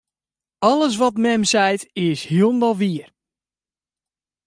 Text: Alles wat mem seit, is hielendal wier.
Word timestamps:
Alles 0.61 0.95
wat 0.95 1.17
mem 1.23 1.43
seit, 1.53 1.81
is 1.93 2.19
hielendal 2.31 2.75
wier. 2.81 3.07